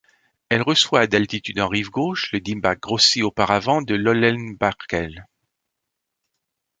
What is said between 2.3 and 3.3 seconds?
le Dimbach grossi